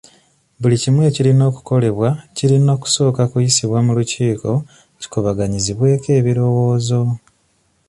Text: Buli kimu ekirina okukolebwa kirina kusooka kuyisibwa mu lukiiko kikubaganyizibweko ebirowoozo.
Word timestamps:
Buli 0.61 0.75
kimu 0.81 0.99
ekirina 1.09 1.43
okukolebwa 1.51 2.09
kirina 2.35 2.73
kusooka 2.81 3.21
kuyisibwa 3.31 3.77
mu 3.85 3.91
lukiiko 3.97 4.51
kikubaganyizibweko 4.99 6.07
ebirowoozo. 6.19 7.01